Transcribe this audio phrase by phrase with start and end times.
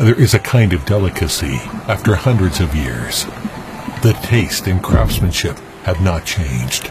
[0.00, 3.26] There is a kind of delicacy after hundreds of years.
[4.02, 6.86] The taste and craftsmanship have not changed.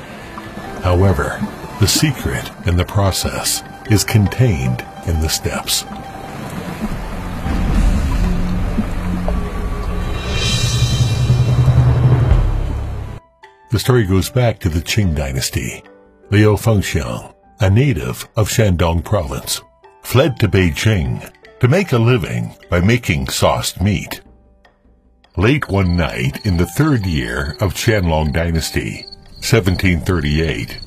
[0.84, 1.40] However,
[1.80, 5.82] the secret in the process is contained in the steps.
[13.72, 15.84] The story goes back to the Qing dynasty.
[16.30, 19.60] Liu Fengxiang, a native of Shandong province,
[20.04, 21.28] fled to Beijing
[21.62, 24.22] to make a living by making sauced meat.
[25.38, 29.06] Late one night in the third year of Qianlong dynasty,
[29.42, 30.80] 1738,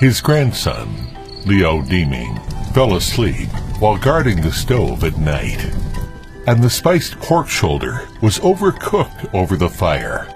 [0.00, 0.86] his grandson,
[1.46, 2.38] Liu Diming,
[2.74, 3.48] fell asleep
[3.78, 5.64] while guarding the stove at night,
[6.46, 10.28] and the spiced pork shoulder was overcooked over the fire.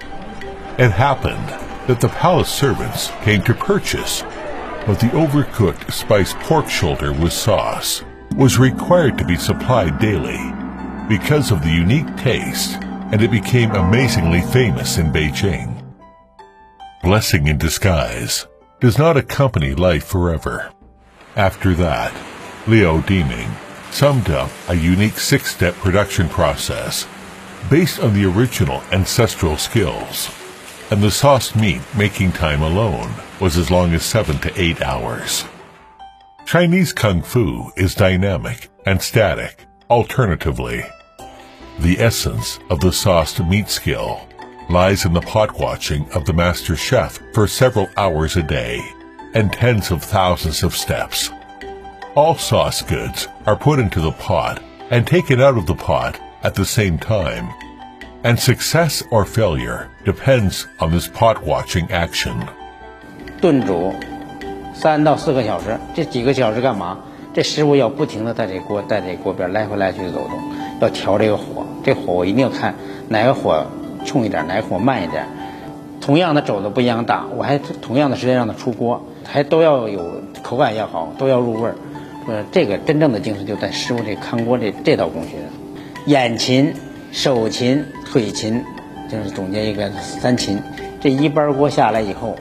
[0.79, 1.49] It happened
[1.87, 4.23] that the palace servants came to purchase,
[4.87, 8.03] but the overcooked spiced pork shoulder with sauce
[8.35, 10.39] was required to be supplied daily
[11.07, 12.77] because of the unique taste,
[13.11, 15.83] and it became amazingly famous in Beijing.
[17.01, 18.45] Blessing in disguise
[18.79, 20.71] does not accompany life forever.
[21.35, 22.13] After that,
[22.67, 23.51] Liu Diming
[23.93, 27.07] summed up a unique six-step production process
[27.69, 30.29] based on the original ancestral skills
[30.89, 35.45] and the sauced meat making time alone was as long as seven to eight hours.
[36.47, 40.81] Chinese Kung Fu is dynamic and static, alternatively.
[41.79, 44.25] The essence of the sauced meat skill
[44.69, 48.79] lies in the pot watching of the master chef for several hours a day
[49.33, 51.31] and tens of thousands of steps.
[52.15, 56.55] All sauce goods are put into the pot and taken out of the pot at
[56.55, 57.53] the same time
[58.23, 62.47] and success or failure depends on this pot watching action.
[63.41, 63.93] 炖煮
[64.79, 66.99] 三到四个小时，这几个小时干嘛？
[67.33, 70.39] 这师傅要不停的在这锅在这锅边来回来去的走动，
[70.79, 72.75] 要调这个火，这火我一定要看
[73.09, 73.65] 哪个火
[74.05, 75.25] 冲一点，哪个火慢一点。
[75.99, 81.75] 同样的肘子不一样大，我还同样的时间让它出锅，还都要有口感要好，都要入味儿。
[82.27, 85.37] 呃，这个真正的精神就在师傅这看锅这这道工序，
[86.05, 86.73] 眼勤、
[87.11, 87.83] 手勤。
[88.09, 88.63] 腿勤，
[89.09, 90.59] 就是总结一个三勤。
[91.01, 92.37] 这一班锅下来以后，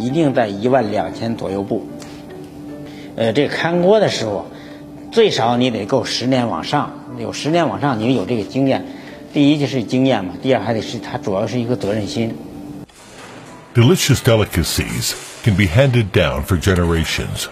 [0.00, 1.86] 一定在一万两千左右步。
[3.16, 4.46] 呃，这看锅的时候，
[5.12, 8.84] 最少你得够十年往上，有十年往上，你有这个经验。
[9.32, 12.34] 第一就是经验嘛，第二还得是它主要是一个责任心。
[13.74, 15.12] Delicious delicacies
[15.44, 17.46] can be handed down for generations,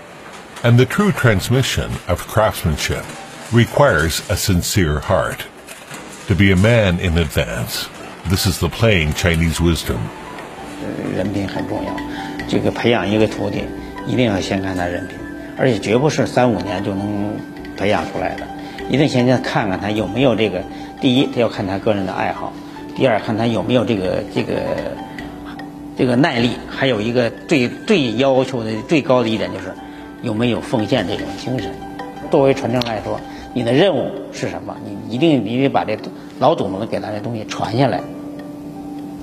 [0.65, 3.04] and the true transmission of craftsmanship
[3.53, 5.47] requires a sincere heart.
[6.26, 7.86] To be a man in advance,
[8.28, 9.98] this is the plain Chinese wisdom.
[11.16, 11.93] 人品很重要，
[12.49, 13.65] 这个培养一个徒弟，
[14.06, 15.16] 一定要先看他人品，
[15.56, 17.33] 而且绝不是三五年就能
[17.77, 18.43] 培养出来的，
[18.89, 20.62] 一定先先看看他有没有这个。
[21.00, 22.53] 第一，他要看他个人的爱好；
[22.97, 24.55] 第二，看他有没有这个这个
[25.97, 29.72] 这个耐力；还有一个最最要求的最高的一点就是
[30.22, 31.71] 有没有奉献这种精神。
[32.31, 33.21] 作为传承来说。
[33.55, 34.77] 你的任务是什么？
[34.84, 35.99] 你一定你得把这
[36.39, 37.99] 老祖宗给咱的东西传下来。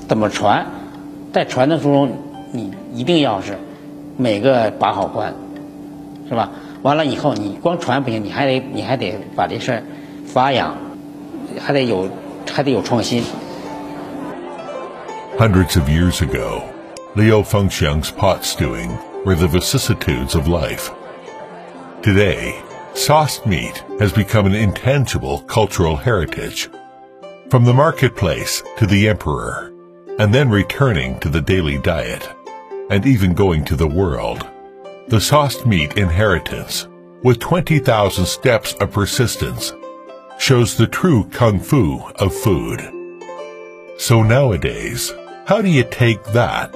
[0.09, 0.65] 怎么传？
[15.37, 16.73] Hundreds of years ago,
[17.17, 20.89] Liu Fengxiang's pot stewing were the vicissitudes of life.
[22.01, 22.63] Today,
[22.93, 26.69] sauced meat has become an intangible cultural heritage.
[27.49, 29.74] From the marketplace to the emperor,
[30.19, 32.29] and then returning to the daily diet,
[32.89, 34.47] and even going to the world.
[35.07, 36.87] The sauced meat inheritance,
[37.23, 39.73] with 20,000 steps of persistence,
[40.39, 42.81] shows the true kung fu of food.
[43.97, 45.13] So nowadays,
[45.45, 46.73] how do you take that